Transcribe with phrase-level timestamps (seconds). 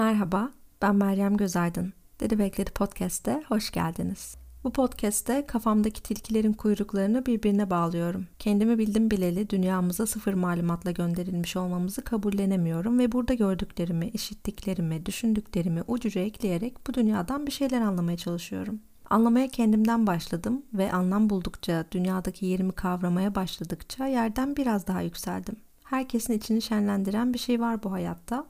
[0.00, 0.50] Merhaba,
[0.82, 1.92] ben Meryem Gözaydın.
[2.20, 4.36] Dedi Bekledi Podcast'te hoş geldiniz.
[4.64, 8.26] Bu podcast'te kafamdaki tilkilerin kuyruklarını birbirine bağlıyorum.
[8.38, 16.20] Kendimi bildim bileli dünyamıza sıfır malumatla gönderilmiş olmamızı kabullenemiyorum ve burada gördüklerimi, işittiklerimi, düşündüklerimi ucuca
[16.20, 18.80] ekleyerek bu dünyadan bir şeyler anlamaya çalışıyorum.
[19.10, 25.56] Anlamaya kendimden başladım ve anlam buldukça, dünyadaki yerimi kavramaya başladıkça yerden biraz daha yükseldim.
[25.84, 28.46] Herkesin içini şenlendiren bir şey var bu hayatta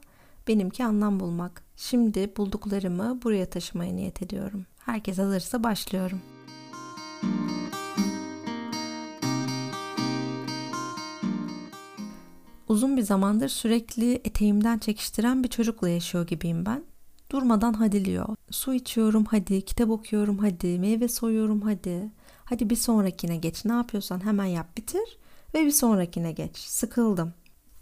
[0.47, 1.63] Benimki anlam bulmak.
[1.75, 4.65] Şimdi bulduklarımı buraya taşımaya niyet ediyorum.
[4.79, 6.21] Herkes hazırsa başlıyorum.
[12.67, 16.83] Uzun bir zamandır sürekli eteğimden çekiştiren bir çocukla yaşıyor gibiyim ben.
[17.31, 18.35] Durmadan hadiliyor.
[18.51, 22.11] Su içiyorum hadi, kitap okuyorum hadi, meyve soyuyorum hadi.
[22.45, 23.65] Hadi bir sonrakine geç.
[23.65, 25.17] Ne yapıyorsan hemen yap bitir
[25.53, 26.57] ve bir sonrakine geç.
[26.57, 27.33] Sıkıldım.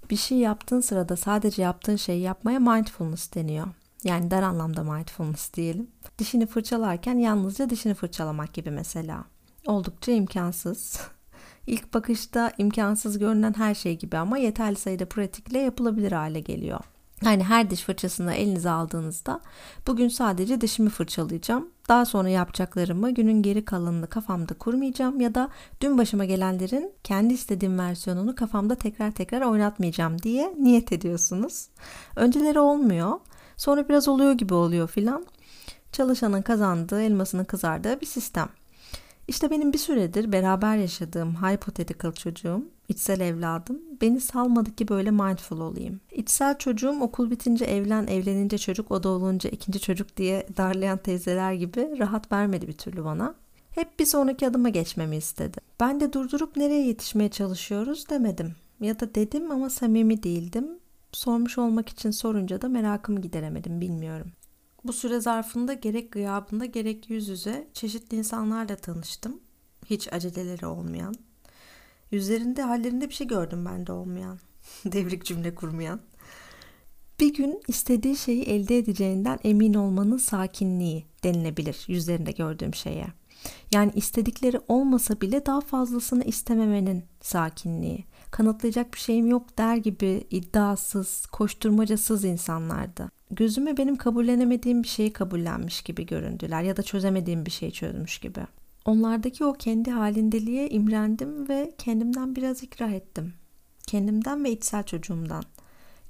[0.10, 3.68] Bir şey yaptığın sırada sadece yaptığın şeyi yapmaya mindfulness deniyor.
[4.04, 5.88] Yani dar anlamda mindfulness diyelim.
[6.18, 9.24] Dişini fırçalarken yalnızca dişini fırçalamak gibi mesela.
[9.66, 11.00] Oldukça imkansız.
[11.68, 16.80] İlk bakışta imkansız görünen her şey gibi ama yeterli sayıda pratikle yapılabilir hale geliyor.
[17.26, 19.42] Yani her diş fırçasını elinize aldığınızda
[19.88, 21.70] bugün sadece dişimi fırçalayacağım.
[21.90, 25.50] Daha sonra yapacaklarımı günün geri kalanını kafamda kurmayacağım ya da
[25.82, 31.68] dün başıma gelenlerin kendi istediğim versiyonunu kafamda tekrar tekrar oynatmayacağım diye niyet ediyorsunuz.
[32.16, 33.20] Önceleri olmuyor.
[33.58, 35.26] Sonra biraz oluyor gibi oluyor filan.
[35.92, 38.50] Çalışanın kazandığı, elmasının kızardığı bir sistem.
[39.28, 45.60] İşte benim bir süredir beraber yaşadığım hypothetical çocuğum, içsel evladım beni salmadı ki böyle mindful
[45.60, 46.00] olayım.
[46.12, 51.54] İçsel çocuğum okul bitince evlen, evlenince çocuk, o da olunca ikinci çocuk diye darlayan teyzeler
[51.54, 53.36] gibi rahat vermedi bir türlü bana.
[53.72, 55.58] Hep bir sonraki adıma geçmemi istedi.
[55.80, 58.56] Ben de durdurup nereye yetişmeye çalışıyoruz demedim.
[58.82, 60.68] Ya da dedim ama samimi değildim.
[61.12, 64.32] Sormuş olmak için sorunca da merakımı gideremedim bilmiyorum.
[64.84, 69.40] Bu süre zarfında gerek gıyabında gerek yüz yüze çeşitli insanlarla tanıştım.
[69.86, 71.16] Hiç aceleleri olmayan.
[72.12, 74.40] Yüzlerinde hallerinde bir şey gördüm bende olmayan.
[74.86, 76.02] Devrik cümle kurmayan.
[77.20, 83.08] Bir gün istediği şeyi elde edeceğinden emin olmanın sakinliği denilebilir yüzlerinde gördüğüm şeye.
[83.72, 88.06] Yani istedikleri olmasa bile daha fazlasını istememenin sakinliği.
[88.32, 95.82] Kanıtlayacak bir şeyim yok der gibi iddiasız, koşturmacasız insanlardı gözüme benim kabullenemediğim bir şeyi kabullenmiş
[95.82, 98.40] gibi göründüler ya da çözemediğim bir şeyi çözmüş gibi.
[98.90, 103.34] Onlardaki o kendi halindeliğe imrendim ve kendimden biraz ikrah ettim.
[103.88, 105.44] Kendimden ve içsel çocuğumdan.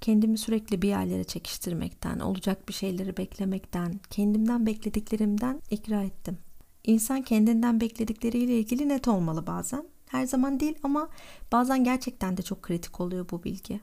[0.01, 6.37] Kendimi sürekli bir yerlere çekiştirmekten, olacak bir şeyleri beklemekten, kendimden beklediklerimden ikrah ettim.
[6.83, 9.83] İnsan kendinden bekledikleriyle ilgili net olmalı bazen.
[10.07, 11.09] Her zaman değil ama
[11.51, 13.79] bazen gerçekten de çok kritik oluyor bu bilgi.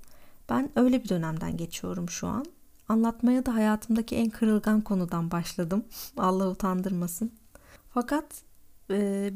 [0.48, 2.46] Ben öyle bir dönemden geçiyorum şu an
[2.88, 5.84] Anlatmaya da hayatımdaki en kırılgan konudan başladım.
[6.16, 7.32] Allah utandırmasın.
[7.90, 8.24] Fakat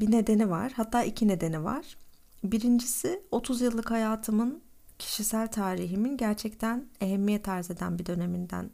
[0.01, 0.73] bir nedeni var.
[0.77, 1.97] Hatta iki nedeni var.
[2.45, 4.63] Birincisi 30 yıllık hayatımın
[4.99, 8.71] kişisel tarihimin gerçekten ehemmiyet arz eden bir döneminden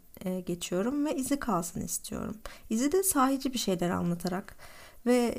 [0.47, 2.37] geçiyorum ve izi kalsın istiyorum.
[2.71, 4.57] İzi de sahici bir şeyler anlatarak
[5.07, 5.35] ve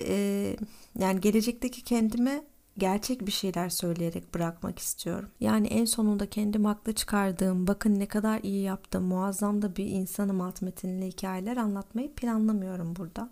[1.00, 2.44] yani gelecekteki kendime
[2.78, 5.30] gerçek bir şeyler söyleyerek bırakmak istiyorum.
[5.40, 10.42] Yani en sonunda kendim haklı çıkardığım, bakın ne kadar iyi yaptım, muazzam da bir insanım
[10.42, 13.30] alt metinli hikayeler anlatmayı planlamıyorum burada.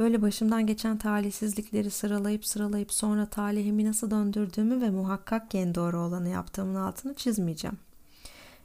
[0.00, 6.28] Böyle başımdan geçen talihsizlikleri sıralayıp sıralayıp sonra talihimi nasıl döndürdüğümü ve muhakkak en doğru olanı
[6.28, 7.78] yaptığımın altını çizmeyeceğim.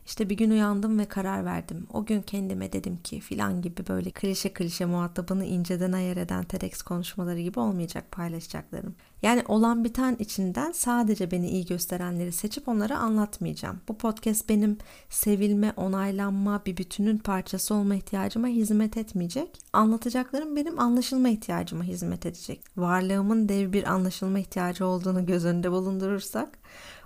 [0.05, 1.87] İşte bir gün uyandım ve karar verdim.
[1.93, 6.81] O gün kendime dedim ki filan gibi böyle klişe klişe muhatabını inceden ayar eden TEDx
[6.81, 8.95] konuşmaları gibi olmayacak paylaşacaklarım.
[9.21, 13.81] Yani olan biten içinden sadece beni iyi gösterenleri seçip onlara anlatmayacağım.
[13.87, 14.77] Bu podcast benim
[15.09, 19.57] sevilme, onaylanma, bir bütünün parçası olma ihtiyacıma hizmet etmeyecek.
[19.73, 22.61] Anlatacaklarım benim anlaşılma ihtiyacıma hizmet edecek.
[22.77, 26.49] Varlığımın dev bir anlaşılma ihtiyacı olduğunu göz önünde bulundurursak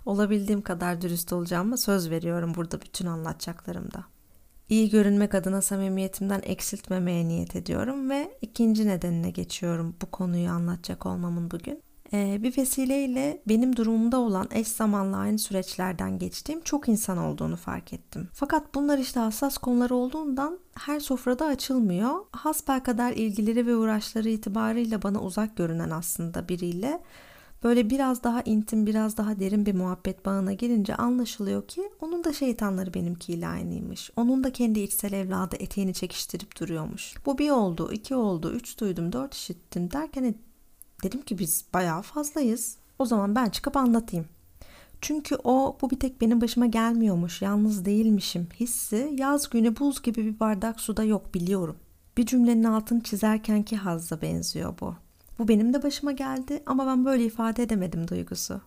[0.05, 4.05] olabildiğim kadar dürüst olacağıma söz veriyorum burada bütün anlatacaklarımda.
[4.69, 11.51] İyi görünmek adına samimiyetimden eksiltmemeye niyet ediyorum ve ikinci nedenine geçiyorum bu konuyu anlatacak olmamın
[11.51, 11.83] bugün.
[12.13, 17.93] Ee, bir vesileyle benim durumumda olan eş zamanlı aynı süreçlerden geçtiğim çok insan olduğunu fark
[17.93, 18.29] ettim.
[18.33, 22.25] Fakat bunlar işte hassas konular olduğundan her sofrada açılmıyor.
[22.31, 26.99] Hasbel kadar ilgileri ve uğraşları itibarıyla bana uzak görünen aslında biriyle
[27.63, 32.33] böyle biraz daha intim, biraz daha derin bir muhabbet bağına girince anlaşılıyor ki onun da
[32.33, 34.11] şeytanları benimkiyle aynıymış.
[34.15, 37.13] Onun da kendi içsel evladı eteğini çekiştirip duruyormuş.
[37.25, 40.35] Bu bir oldu, iki oldu, üç duydum, dört işittim derken
[41.03, 42.77] dedim ki biz bayağı fazlayız.
[42.99, 44.25] O zaman ben çıkıp anlatayım.
[45.01, 50.25] Çünkü o bu bir tek benim başıma gelmiyormuş, yalnız değilmişim hissi yaz günü buz gibi
[50.25, 51.77] bir bardak suda yok biliyorum.
[52.17, 54.95] Bir cümlenin altını çizerkenki hazza benziyor bu.
[55.39, 58.61] Bu benim de başıma geldi ama ben böyle ifade edemedim duygusu.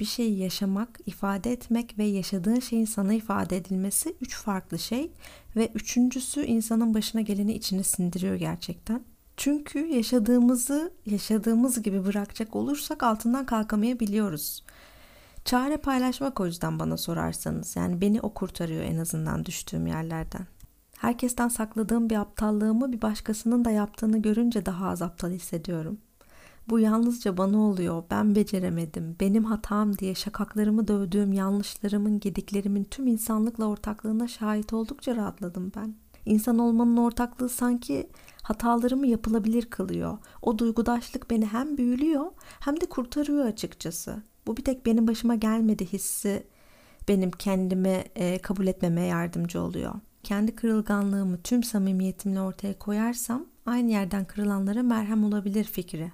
[0.00, 5.12] Bir şeyi yaşamak, ifade etmek ve yaşadığın şeyin sana ifade edilmesi üç farklı şey
[5.56, 9.02] ve üçüncüsü insanın başına geleni içine sindiriyor gerçekten.
[9.36, 14.64] Çünkü yaşadığımızı yaşadığımız gibi bırakacak olursak altından kalkamayabiliyoruz.
[15.44, 17.76] Çare paylaşmak o yüzden bana sorarsanız.
[17.76, 20.46] Yani beni o kurtarıyor en azından düştüğüm yerlerden.
[20.98, 25.98] Herkesten sakladığım bir aptallığımı bir başkasının da yaptığını görünce daha az aptal hissediyorum.
[26.68, 33.66] Bu yalnızca bana oluyor, ben beceremedim, benim hatam diye şakaklarımı dövdüğüm yanlışlarımın, gediklerimin tüm insanlıkla
[33.66, 35.94] ortaklığına şahit oldukça rahatladım ben.
[36.26, 38.10] İnsan olmanın ortaklığı sanki
[38.42, 40.18] hatalarımı yapılabilir kılıyor.
[40.42, 42.26] O duygudaşlık beni hem büyülüyor
[42.60, 44.22] hem de kurtarıyor açıkçası.
[44.46, 46.46] Bu bir tek benim başıma gelmedi hissi
[47.08, 49.94] benim kendimi e, kabul etmeme yardımcı oluyor.
[50.22, 56.12] Kendi kırılganlığımı tüm samimiyetimle ortaya koyarsam aynı yerden kırılanlara merhem olabilir fikri.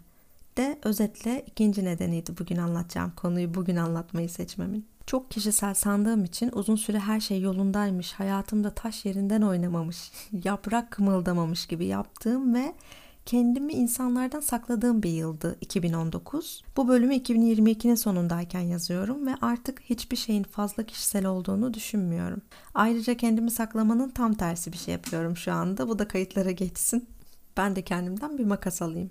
[0.61, 4.87] De özetle ikinci nedeniydi bugün anlatacağım konuyu bugün anlatmayı seçmemin.
[5.07, 10.13] Çok kişisel sandığım için uzun süre her şey yolundaymış, hayatımda taş yerinden oynamamış,
[10.45, 12.75] yaprak kımıldamamış gibi yaptığım ve
[13.27, 16.65] kendimi insanlardan sakladığım bir yıldı 2019.
[16.77, 22.43] Bu bölümü 2022'nin sonundayken yazıyorum ve artık hiçbir şeyin fazla kişisel olduğunu düşünmüyorum.
[22.75, 25.89] Ayrıca kendimi saklamanın tam tersi bir şey yapıyorum şu anda.
[25.89, 27.09] Bu da kayıtlara geçsin.
[27.57, 29.11] Ben de kendimden bir makas alayım.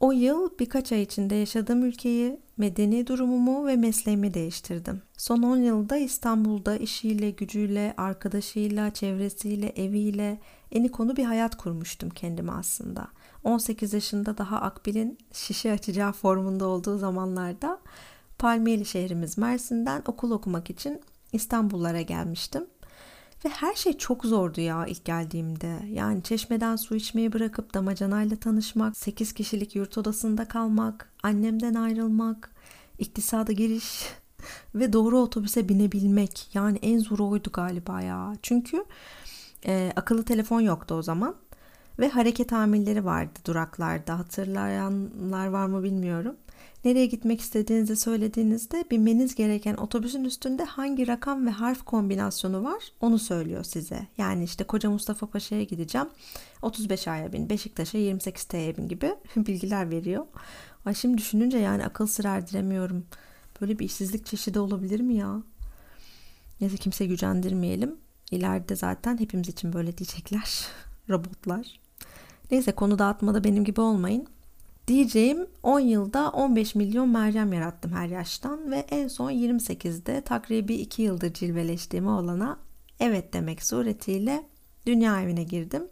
[0.00, 5.02] O yıl birkaç ay içinde yaşadığım ülkeyi, medeni durumumu ve mesleğimi değiştirdim.
[5.16, 10.40] Son 10 yılda İstanbul'da işiyle, gücüyle, arkadaşıyla, çevresiyle, eviyle
[10.72, 13.08] eni konu bir hayat kurmuştum kendime aslında.
[13.44, 17.80] 18 yaşında daha Akbil'in şişe açacağı formunda olduğu zamanlarda
[18.38, 21.00] Palmiyeli şehrimiz Mersin'den okul okumak için
[21.32, 22.66] İstanbullara gelmiştim.
[23.44, 25.78] Ve her şey çok zordu ya ilk geldiğimde.
[25.92, 32.50] Yani çeşmeden su içmeyi bırakıp damacanayla tanışmak, 8 kişilik yurt odasında kalmak, annemden ayrılmak,
[32.98, 34.06] iktisada giriş
[34.74, 36.48] ve doğru otobüse binebilmek.
[36.54, 38.32] Yani en zoru oydu galiba ya.
[38.42, 38.84] Çünkü
[39.66, 41.34] e, akıllı telefon yoktu o zaman.
[42.00, 44.18] Ve hareket amirleri vardı duraklarda.
[44.18, 46.36] Hatırlayanlar var mı bilmiyorum.
[46.84, 53.18] Nereye gitmek istediğinizi söylediğinizde binmeniz gereken otobüsün üstünde hangi rakam ve harf kombinasyonu var onu
[53.18, 54.06] söylüyor size.
[54.18, 56.08] Yani işte Koca Mustafa Paşa'ya gideceğim.
[56.62, 60.26] 35 A'ya bin, Beşiktaş'a 28 T'ye bin gibi bilgiler veriyor.
[60.84, 63.06] Ay şimdi düşününce yani akıl sır erdiremiyorum.
[63.60, 65.42] Böyle bir işsizlik çeşidi olabilir mi ya?
[66.60, 67.96] Neyse kimse gücendirmeyelim.
[68.30, 70.66] İleride zaten hepimiz için böyle diyecekler.
[71.08, 71.79] Robotlar.
[72.50, 74.26] Neyse konu dağıtmada benim gibi olmayın.
[74.88, 81.02] Diyeceğim 10 yılda 15 milyon Meryem yarattım her yaştan ve en son 28'de takribi 2
[81.02, 82.58] yıldır cilveleştiğim olana
[83.00, 84.44] evet demek suretiyle
[84.86, 85.82] dünya evine girdim.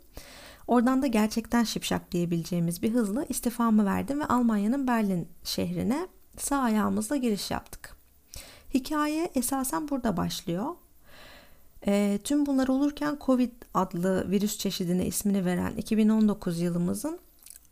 [0.66, 7.16] Oradan da gerçekten şipşak diyebileceğimiz bir hızla istifamı verdim ve Almanya'nın Berlin şehrine sağ ayağımızla
[7.16, 7.96] giriş yaptık.
[8.75, 10.75] Hikaye esasen burada başlıyor.
[11.86, 17.19] E, tüm bunlar olurken Covid adlı virüs çeşidine ismini veren 2019 yılımızın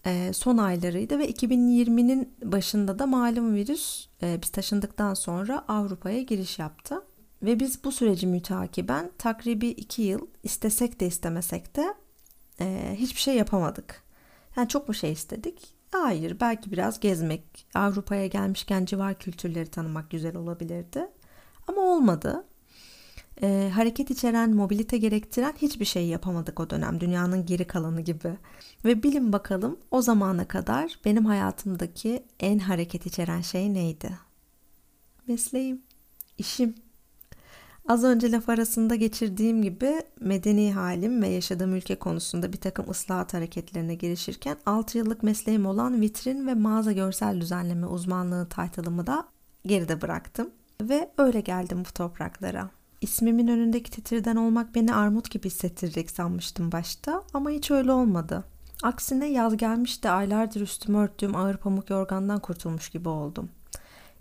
[0.06, 6.58] e, son aylarıydı ve 2020'nin başında da malum virüs e, biz taşındıktan sonra Avrupa'ya giriş
[6.58, 7.02] yaptı.
[7.42, 11.94] Ve biz bu süreci mütakiben takribi iki yıl istesek de istemesek de
[12.60, 14.02] e, hiçbir şey yapamadık.
[14.56, 15.76] Yani çok mu şey istedik?
[15.92, 21.10] Hayır, belki biraz gezmek, Avrupa'ya gelmişken civar kültürleri tanımak güzel olabilirdi.
[21.68, 22.44] Ama olmadı
[23.43, 28.37] e, hareket içeren, mobilite gerektiren hiçbir şey yapamadık o dönem dünyanın geri kalanı gibi.
[28.85, 34.19] Ve bilin bakalım o zamana kadar benim hayatımdaki en hareket içeren şey neydi?
[35.28, 35.83] Mesleğim,
[36.38, 36.75] işim.
[37.88, 43.35] Az önce laf arasında geçirdiğim gibi medeni halim ve yaşadığım ülke konusunda bir takım ıslahat
[43.35, 49.28] hareketlerine girişirken 6 yıllık mesleğim olan vitrin ve mağaza görsel düzenleme uzmanlığı title'ımı da
[49.66, 50.50] geride bıraktım.
[50.83, 52.71] Ve öyle geldim bu topraklara.
[53.00, 58.44] İsmimin önündeki titirden olmak beni armut gibi hissettirecek sanmıştım başta ama hiç öyle olmadı.
[58.82, 63.48] Aksine yaz gelmiş de aylardır üstümü örttüğüm ağır pamuk yorgandan kurtulmuş gibi oldum.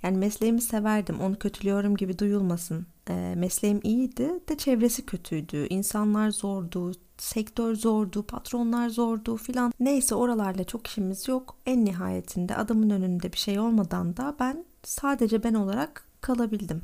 [0.04, 2.86] Yani mesleğimi severdim, onu kötülüyorum gibi duyulmasın.
[3.10, 9.74] E, mesleğim iyiydi de çevresi kötüydü, insanlar zordu, sektör zordu, patronlar zordu filan.
[9.80, 11.56] Neyse oralarla çok işimiz yok.
[11.66, 16.82] En nihayetinde adamın önünde bir şey olmadan da ben sadece ben olarak kalabildim.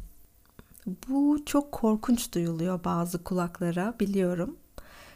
[0.87, 4.57] Bu çok korkunç duyuluyor bazı kulaklara biliyorum.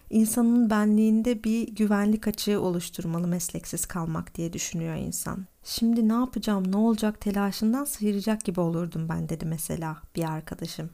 [0.10, 5.46] insanın benliğinde bir güvenlik açığı oluşturmalı mesleksiz kalmak diye düşünüyor insan.
[5.64, 10.90] Şimdi ne yapacağım, ne olacak telaşından sıyıracak gibi olurdum ben dedi mesela bir arkadaşım.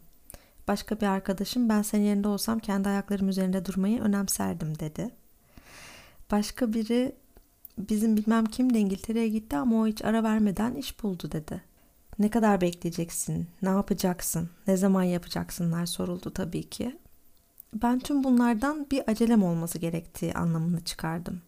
[0.68, 5.10] Başka bir arkadaşım ben senin yerinde olsam kendi ayaklarım üzerinde durmayı önemserdim dedi.
[6.32, 7.16] Başka biri
[7.78, 11.71] bizim bilmem kim de İngiltere'ye gitti ama o hiç ara vermeden iş buldu dedi.
[12.22, 17.00] Ne kadar bekleyeceksin, ne yapacaksın, ne zaman yapacaksınlar soruldu tabii ki.
[17.74, 21.42] Ben tüm bunlardan bir acelem olması gerektiği anlamını çıkardım.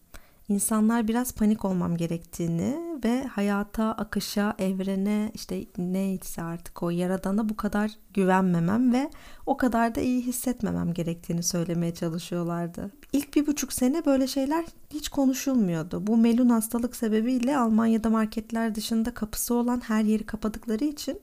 [0.48, 7.56] İnsanlar biraz panik olmam gerektiğini ve hayata, akışa, evrene işte neyse artık o yaradana bu
[7.56, 9.10] kadar güvenmemem ve
[9.46, 12.90] o kadar da iyi hissetmemem gerektiğini söylemeye çalışıyorlardı.
[13.12, 16.06] İlk bir buçuk sene böyle şeyler hiç konuşulmuyordu.
[16.06, 21.20] Bu melun hastalık sebebiyle Almanya'da marketler dışında kapısı olan her yeri kapadıkları için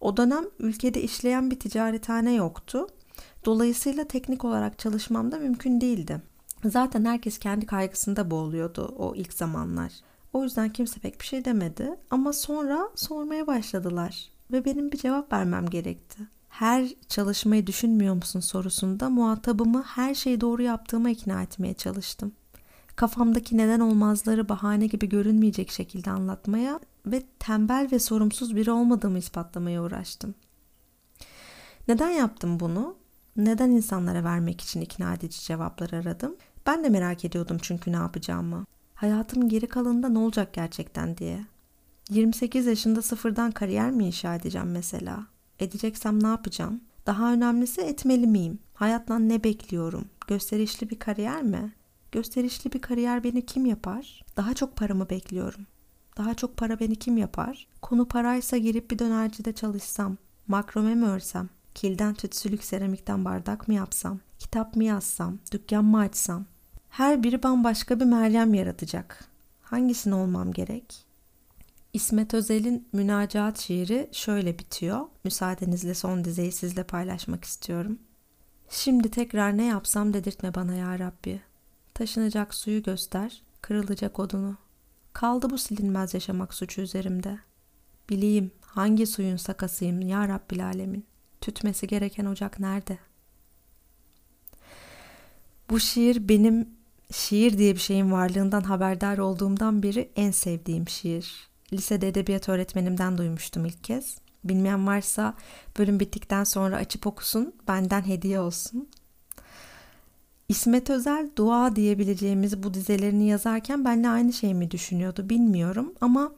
[0.00, 2.86] o dönem ülkede işleyen bir ticarethane yoktu.
[3.44, 6.20] Dolayısıyla teknik olarak çalışmam da mümkün değildi.
[6.70, 9.92] Zaten herkes kendi kaygısında boğuluyordu o ilk zamanlar.
[10.32, 15.32] O yüzden kimse pek bir şey demedi ama sonra sormaya başladılar ve benim bir cevap
[15.32, 16.18] vermem gerekti.
[16.48, 22.32] Her çalışmayı düşünmüyor musun sorusunda muhatabımı her şeyi doğru yaptığıma ikna etmeye çalıştım.
[22.96, 29.82] Kafamdaki neden olmazları bahane gibi görünmeyecek şekilde anlatmaya ve tembel ve sorumsuz biri olmadığımı ispatlamaya
[29.82, 30.34] uğraştım.
[31.88, 32.96] Neden yaptım bunu?
[33.36, 36.36] Neden insanlara vermek için ikna edici cevaplar aradım?
[36.66, 38.66] Ben de merak ediyordum çünkü ne yapacağımı.
[38.94, 41.44] Hayatımın geri kalanında ne olacak gerçekten diye.
[42.10, 45.26] 28 yaşında sıfırdan kariyer mi inşa edeceğim mesela?
[45.58, 46.80] Edeceksem ne yapacağım?
[47.06, 48.58] Daha önemlisi etmeli miyim?
[48.74, 50.04] Hayattan ne bekliyorum?
[50.26, 51.72] Gösterişli bir kariyer mi?
[52.12, 54.24] Gösterişli bir kariyer beni kim yapar?
[54.36, 55.66] Daha çok paramı bekliyorum.
[56.16, 57.66] Daha çok para beni kim yapar?
[57.82, 64.20] Konu paraysa girip bir dönercide çalışsam, makrome mi örsem, kilden tütsülük seramikten bardak mı yapsam,
[64.38, 66.44] kitap mı yazsam, dükkan mı açsam,
[66.90, 69.24] her biri bambaşka bir Meryem yaratacak.
[69.62, 71.06] Hangisini olmam gerek?
[71.92, 75.00] İsmet Özel'in münacaat şiiri şöyle bitiyor.
[75.24, 77.98] Müsaadenizle son dizeyi sizle paylaşmak istiyorum.
[78.70, 81.40] Şimdi tekrar ne yapsam dedirtme bana ya Rabbi.
[81.94, 84.56] Taşınacak suyu göster, kırılacak odunu.
[85.12, 87.38] Kaldı bu silinmez yaşamak suçu üzerimde.
[88.10, 91.06] Bileyim hangi suyun sakasıyım ya Rabbil Alemin.
[91.40, 92.98] Tütmesi gereken ocak nerede?
[95.70, 96.75] Bu şiir benim
[97.12, 101.48] şiir diye bir şeyin varlığından haberdar olduğumdan beri en sevdiğim şiir.
[101.72, 104.18] Lisede edebiyat öğretmenimden duymuştum ilk kez.
[104.44, 105.34] Bilmeyen varsa
[105.78, 108.88] bölüm bittikten sonra açıp okusun, benden hediye olsun.
[110.48, 116.32] İsmet Özel dua diyebileceğimiz bu dizelerini yazarken benle aynı şey mi düşünüyordu bilmiyorum ama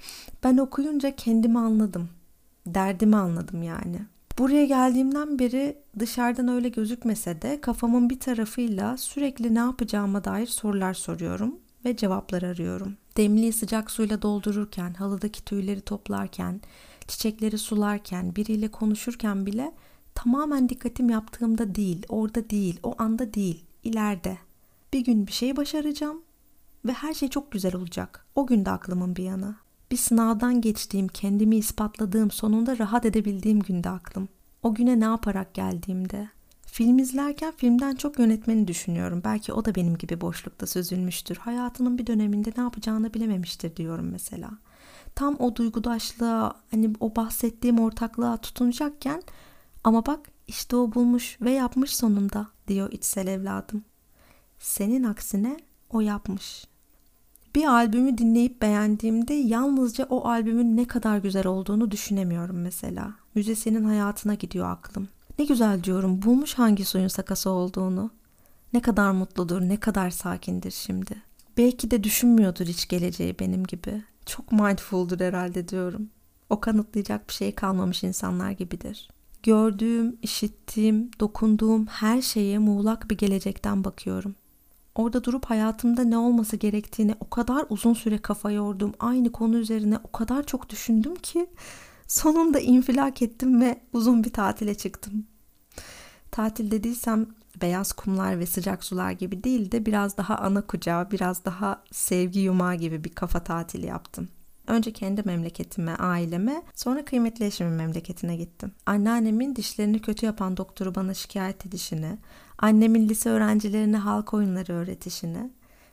[0.45, 2.09] ben okuyunca kendimi anladım.
[2.67, 4.01] Derdimi anladım yani.
[4.39, 10.95] Buraya geldiğimden beri dışarıdan öyle gözükmese de kafamın bir tarafıyla sürekli ne yapacağıma dair sorular
[10.95, 12.97] soruyorum ve cevaplar arıyorum.
[13.17, 16.61] Demliği sıcak suyla doldururken, halıdaki tüyleri toplarken,
[17.09, 19.73] çiçekleri sularken, biriyle konuşurken bile
[20.15, 24.39] tamamen dikkatim yaptığımda değil, orada değil, o anda değil, ileride.
[24.93, 26.23] Bir gün bir şey başaracağım
[26.85, 28.27] ve her şey çok güzel olacak.
[28.35, 29.57] O gün de aklımın bir yanı.
[29.91, 34.29] Bir sınavdan geçtiğim, kendimi ispatladığım, sonunda rahat edebildiğim günde aklım.
[34.63, 36.29] O güne ne yaparak geldiğimde.
[36.67, 39.23] Film izlerken filmden çok yönetmeni düşünüyorum.
[39.25, 41.37] Belki o da benim gibi boşlukta süzülmüştür.
[41.37, 44.51] Hayatının bir döneminde ne yapacağını bilememiştir diyorum mesela.
[45.15, 49.23] Tam o duygudaşlığa, hani o bahsettiğim ortaklığa tutunacakken
[49.85, 53.85] ama bak işte o bulmuş ve yapmış sonunda diyor içsel evladım.
[54.59, 55.57] Senin aksine
[55.91, 56.65] o yapmış
[57.59, 63.15] bir albümü dinleyip beğendiğimde yalnızca o albümün ne kadar güzel olduğunu düşünemiyorum mesela.
[63.35, 65.09] Müzisyenin hayatına gidiyor aklım.
[65.39, 68.11] Ne güzel diyorum bulmuş hangi suyun sakası olduğunu.
[68.73, 71.23] Ne kadar mutludur, ne kadar sakindir şimdi.
[71.57, 74.03] Belki de düşünmüyordur hiç geleceği benim gibi.
[74.27, 76.11] Çok mindfuldur herhalde diyorum.
[76.51, 79.09] O kanıtlayacak bir şey kalmamış insanlar gibidir.
[79.43, 84.35] Gördüğüm, işittiğim, dokunduğum her şeye muğlak bir gelecekten bakıyorum.
[84.99, 88.93] Orada durup hayatımda ne olması gerektiğini o kadar uzun süre kafa yordum.
[89.01, 91.47] Aynı konu üzerine o kadar çok düşündüm ki
[92.09, 95.27] sonunda infilak ettim ve uzun bir tatile çıktım.
[96.31, 97.27] Tatil dediysem
[97.63, 102.41] beyaz kumlar ve sıcak sular gibi değil de biraz daha ana kucağı, biraz daha sevgi
[102.41, 104.29] yumağı gibi bir kafa tatili yaptım.
[104.69, 108.73] Önce kendi memleketime, aileme, sonra kıymetli eşimin memleketine gittim.
[108.87, 112.19] Anneannemin dişlerini kötü yapan doktoru bana şikayet edişini,
[112.59, 115.51] annemin lise öğrencilerine halk oyunları öğretişini,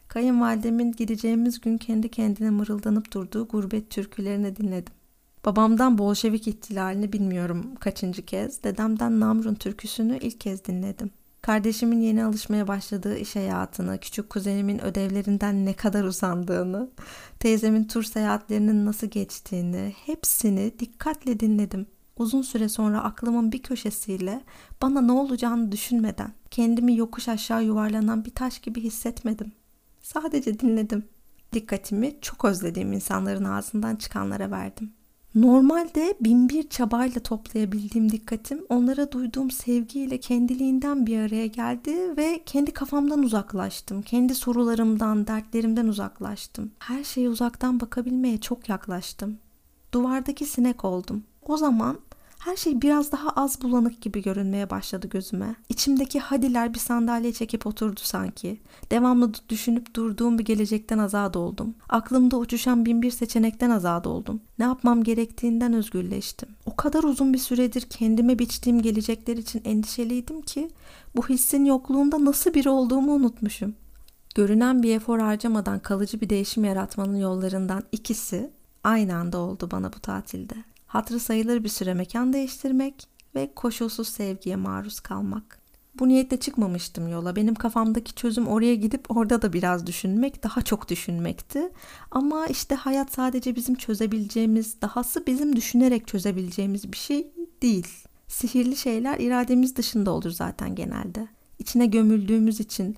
[0.07, 4.93] kayınvalidemin gideceğimiz gün kendi kendine mırıldanıp durduğu gurbet türkülerini dinledim.
[5.45, 11.11] Babamdan Bolşevik ihtilalini bilmiyorum kaçıncı kez, dedemden Namrun türküsünü ilk kez dinledim.
[11.45, 16.89] Kardeşimin yeni alışmaya başladığı iş hayatını, küçük kuzenimin ödevlerinden ne kadar usandığını,
[17.39, 21.85] teyzemin tur seyahatlerinin nasıl geçtiğini hepsini dikkatle dinledim.
[22.17, 24.41] Uzun süre sonra aklımın bir köşesiyle
[24.81, 29.51] bana ne olacağını düşünmeden kendimi yokuş aşağı yuvarlanan bir taş gibi hissetmedim.
[30.01, 31.03] Sadece dinledim.
[31.53, 34.93] Dikkatimi çok özlediğim insanların ağzından çıkanlara verdim.
[35.35, 42.71] Normalde bin bir çabayla toplayabildiğim dikkatim onlara duyduğum sevgiyle kendiliğinden bir araya geldi ve kendi
[42.71, 44.01] kafamdan uzaklaştım.
[44.01, 46.71] Kendi sorularımdan, dertlerimden uzaklaştım.
[46.79, 49.37] Her şeye uzaktan bakabilmeye çok yaklaştım.
[49.91, 51.23] Duvardaki sinek oldum.
[51.41, 51.99] O zaman
[52.45, 55.55] her şey biraz daha az bulanık gibi görünmeye başladı gözüme.
[55.69, 58.61] İçimdeki hadiler bir sandalye çekip oturdu sanki.
[58.91, 61.75] Devamlı düşünüp durduğum bir gelecekten azad oldum.
[61.89, 64.41] Aklımda uçuşan bin bir seçenekten azad oldum.
[64.59, 66.49] Ne yapmam gerektiğinden özgürleştim.
[66.65, 70.69] O kadar uzun bir süredir kendime biçtiğim gelecekler için endişeliydim ki
[71.15, 73.75] bu hissin yokluğunda nasıl biri olduğumu unutmuşum.
[74.35, 78.51] Görünen bir efor harcamadan kalıcı bir değişim yaratmanın yollarından ikisi
[78.83, 84.55] aynı anda oldu bana bu tatilde hatırı sayılır bir süre mekan değiştirmek ve koşulsuz sevgiye
[84.55, 85.59] maruz kalmak.
[85.99, 87.35] Bu niyetle çıkmamıştım yola.
[87.35, 91.69] Benim kafamdaki çözüm oraya gidip orada da biraz düşünmek, daha çok düşünmekti.
[92.11, 97.87] Ama işte hayat sadece bizim çözebileceğimiz, dahası bizim düşünerek çözebileceğimiz bir şey değil.
[98.27, 101.27] Sihirli şeyler irademiz dışında olur zaten genelde.
[101.59, 102.95] İçine gömüldüğümüz için,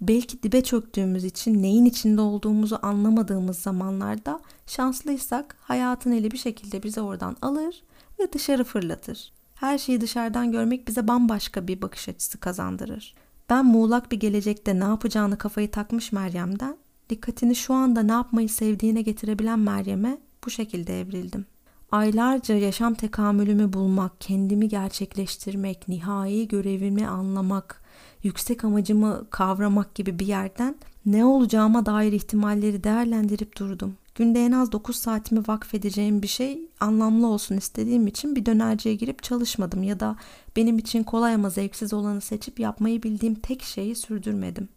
[0.00, 7.00] belki dibe çöktüğümüz için neyin içinde olduğumuzu anlamadığımız zamanlarda şanslıysak hayatın eli bir şekilde bizi
[7.00, 7.82] oradan alır
[8.20, 9.32] ve dışarı fırlatır.
[9.54, 13.14] Her şeyi dışarıdan görmek bize bambaşka bir bakış açısı kazandırır.
[13.50, 16.76] Ben muğlak bir gelecekte ne yapacağını kafayı takmış Meryem'den
[17.10, 21.46] dikkatini şu anda ne yapmayı sevdiğine getirebilen Meryem'e bu şekilde evrildim.
[21.92, 27.82] Aylarca yaşam tekamülümü bulmak, kendimi gerçekleştirmek, nihai görevimi anlamak,
[28.22, 30.74] yüksek amacımı kavramak gibi bir yerden
[31.06, 33.96] ne olacağıma dair ihtimalleri değerlendirip durdum.
[34.14, 39.22] Günde en az 9 saatimi vakfedeceğim bir şey anlamlı olsun istediğim için bir dönerciye girip
[39.22, 40.16] çalışmadım ya da
[40.56, 44.68] benim için kolay ama zevksiz olanı seçip yapmayı bildiğim tek şeyi sürdürmedim.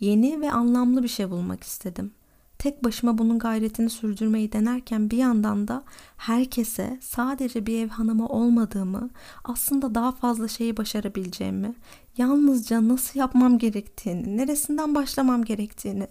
[0.00, 2.12] Yeni ve anlamlı bir şey bulmak istedim.
[2.58, 5.82] Tek başıma bunun gayretini sürdürmeyi denerken bir yandan da
[6.16, 9.10] herkese sadece bir ev hanımı olmadığımı,
[9.44, 11.74] aslında daha fazla şeyi başarabileceğimi,
[12.18, 16.08] yalnızca nasıl yapmam gerektiğini, neresinden başlamam gerektiğini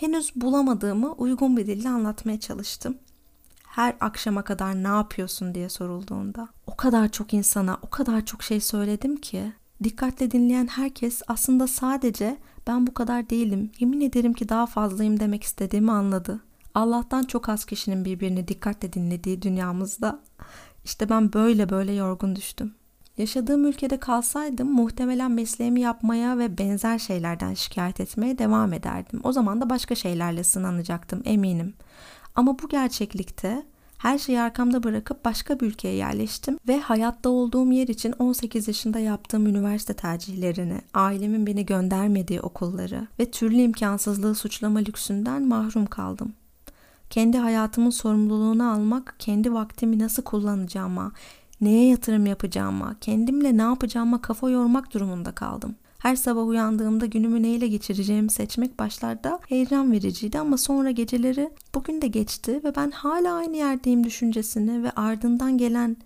[0.00, 2.98] henüz bulamadığımı uygun bir dille anlatmaya çalıştım.
[3.66, 8.60] Her akşama kadar ne yapıyorsun diye sorulduğunda o kadar çok insana, o kadar çok şey
[8.60, 9.52] söyledim ki
[9.84, 12.36] dikkatle dinleyen herkes aslında sadece
[12.66, 16.40] ben bu kadar değilim, yemin ederim ki daha fazlayım demek istediğimi anladı.
[16.74, 20.20] Allah'tan çok az kişinin birbirini dikkatle dinlediği dünyamızda
[20.84, 22.74] işte ben böyle böyle yorgun düştüm.
[23.20, 29.20] Yaşadığım ülkede kalsaydım muhtemelen mesleğimi yapmaya ve benzer şeylerden şikayet etmeye devam ederdim.
[29.24, 31.74] O zaman da başka şeylerle sınanacaktım eminim.
[32.34, 33.62] Ama bu gerçeklikte
[33.98, 38.98] her şeyi arkamda bırakıp başka bir ülkeye yerleştim ve hayatta olduğum yer için 18 yaşında
[38.98, 46.32] yaptığım üniversite tercihlerini, ailemin beni göndermediği okulları ve türlü imkansızlığı suçlama lüksünden mahrum kaldım.
[47.10, 51.12] Kendi hayatımın sorumluluğunu almak, kendi vaktimi nasıl kullanacağıma,
[51.60, 55.76] neye yatırım yapacağıma, kendimle ne yapacağıma kafa yormak durumunda kaldım.
[55.98, 62.06] Her sabah uyandığımda günümü neyle geçireceğimi seçmek başlarda heyecan vericiydi ama sonra geceleri bugün de
[62.06, 65.96] geçti ve ben hala aynı yerdeyim düşüncesini ve ardından gelen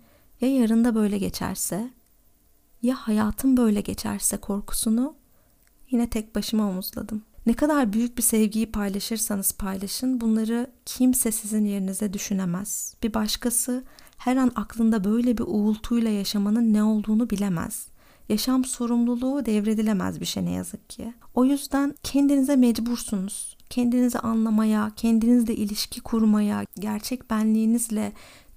[0.41, 1.89] ya yarın da böyle geçerse
[2.81, 5.15] ya hayatım böyle geçerse korkusunu
[5.89, 7.23] yine tek başıma omuzladım.
[7.45, 12.95] Ne kadar büyük bir sevgiyi paylaşırsanız paylaşın bunları kimse sizin yerinize düşünemez.
[13.03, 13.83] Bir başkası
[14.17, 17.87] her an aklında böyle bir uğultuyla yaşamanın ne olduğunu bilemez.
[18.29, 21.13] Yaşam sorumluluğu devredilemez bir şey ne yazık ki.
[21.33, 23.57] O yüzden kendinize mecbursunuz.
[23.69, 28.13] Kendinizi anlamaya, kendinizle ilişki kurmaya, gerçek benliğinizle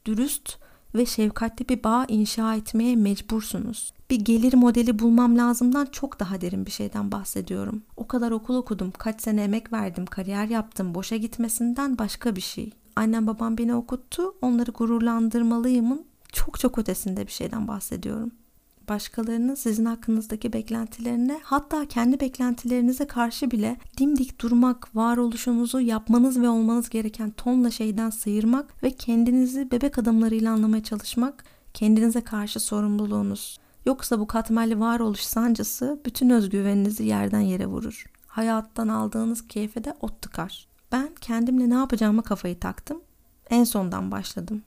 [0.07, 0.59] dürüst
[0.94, 3.92] ve şefkatli bir bağ inşa etmeye mecbursunuz.
[4.11, 7.83] Bir gelir modeli bulmam lazımdan çok daha derin bir şeyden bahsediyorum.
[7.97, 12.73] O kadar okul okudum, kaç sene emek verdim, kariyer yaptım, boşa gitmesinden başka bir şey
[12.98, 14.34] annem babam beni okuttu.
[14.42, 18.30] Onları gururlandırmalıyımın çok çok ötesinde bir şeyden bahsediyorum.
[18.88, 26.88] Başkalarının sizin hakkınızdaki beklentilerine hatta kendi beklentilerinize karşı bile dimdik durmak, varoluşunuzu yapmanız ve olmanız
[26.88, 33.58] gereken tonla şeyden sıyırmak ve kendinizi bebek adımlarıyla anlamaya çalışmak kendinize karşı sorumluluğunuz.
[33.87, 38.04] Yoksa bu katmerli varoluş sancısı bütün özgüveninizi yerden yere vurur.
[38.26, 40.67] Hayattan aldığınız keyfe de ot tıkar.
[40.92, 43.01] Ben kendimle ne yapacağıma kafayı taktım.
[43.51, 44.62] En sondan başladım.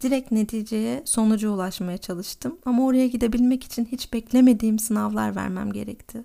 [0.00, 6.24] Direkt neticeye, sonuca ulaşmaya çalıştım ama oraya gidebilmek için hiç beklemediğim sınavlar vermem gerekti.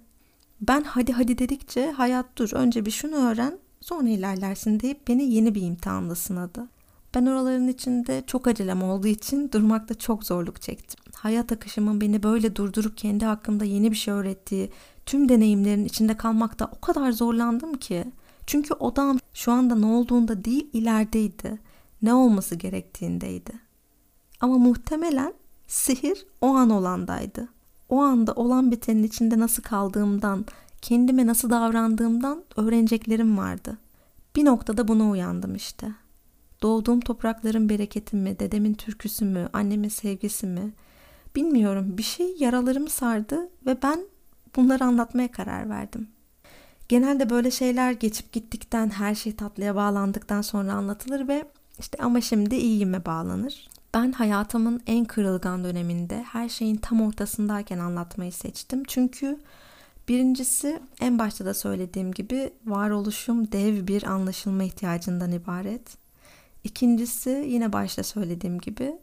[0.62, 5.56] Ben hadi hadi dedikçe hayat dur önce bir şunu öğren sonra ilerlersin deyip beni yeni
[5.56, 6.68] bir imtihanla sınadı.
[7.16, 11.04] Ben oraların içinde çok acelem olduğu için durmakta çok zorluk çektim.
[11.16, 14.70] Hayat akışımın beni böyle durdurup kendi hakkımda yeni bir şey öğrettiği
[15.06, 18.06] tüm deneyimlerin içinde kalmakta o kadar zorlandım ki.
[18.48, 21.60] Çünkü odam şu anda ne olduğunda değil ilerideydi.
[22.02, 23.52] Ne olması gerektiğindeydi.
[24.42, 25.34] Ama muhtemelen
[25.68, 27.50] sihir o an olandaydı.
[27.90, 30.46] O anda olan bitenin içinde nasıl kaldığımdan,
[30.82, 33.78] kendime nasıl davrandığımdan öğreneceklerim vardı.
[34.36, 35.88] Bir noktada buna uyandım işte.
[36.62, 40.74] Doğduğum toprakların bereketi mi, dedemin türküsü mü, annemin sevgisi mi?
[41.36, 44.00] Bilmiyorum bir şey yaralarımı sardı ve ben
[44.56, 46.08] bunları anlatmaya karar verdim.
[46.94, 51.46] Genelde böyle şeyler geçip gittikten, her şey tatlıya bağlandıktan sonra anlatılır ve
[51.80, 53.70] işte ama şimdi iyiyime bağlanır.
[53.94, 58.84] Ben hayatımın en kırılgan döneminde her şeyin tam ortasındayken anlatmayı seçtim.
[58.88, 59.40] Çünkü
[60.08, 65.98] birincisi en başta da söylediğim gibi varoluşum dev bir anlaşılma ihtiyacından ibaret.
[66.64, 68.96] İkincisi yine başta söylediğim gibi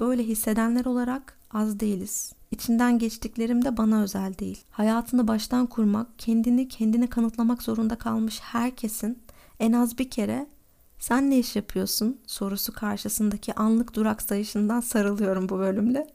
[0.00, 2.32] böyle hissedenler olarak az değiliz.
[2.50, 4.64] İçinden geçtiklerim de bana özel değil.
[4.70, 9.18] Hayatını baştan kurmak, kendini kendine kanıtlamak zorunda kalmış herkesin
[9.60, 10.46] en az bir kere
[10.98, 16.06] sen ne iş yapıyorsun sorusu karşısındaki anlık durak sayışından sarılıyorum bu bölümle.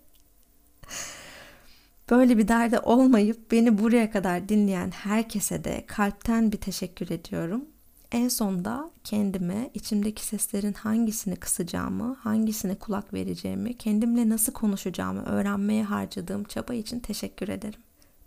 [2.09, 7.65] Böyle bir derde olmayıp beni buraya kadar dinleyen herkese de kalpten bir teşekkür ediyorum.
[8.13, 16.43] En sonda kendime içimdeki seslerin hangisini kısacağımı, hangisine kulak vereceğimi, kendimle nasıl konuşacağımı öğrenmeye harcadığım
[16.43, 17.79] çaba için teşekkür ederim.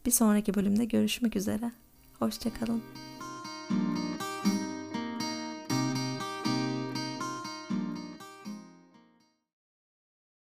[0.07, 1.73] Bir sonraki bölümde görüşmek üzere.
[2.19, 2.83] Hoşçakalın.